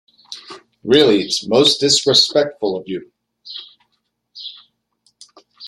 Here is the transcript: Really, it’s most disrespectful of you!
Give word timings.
Really, 0.83 1.21
it’s 1.21 1.45
most 1.47 1.77
disrespectful 1.79 2.75
of 2.75 2.85
you! 2.87 3.11